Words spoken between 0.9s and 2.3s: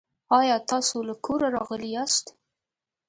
له کوره راغلي یاست؟